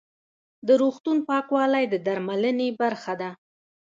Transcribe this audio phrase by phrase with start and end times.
[0.67, 3.29] د روغتون پاکوالی د درملنې برخه ده.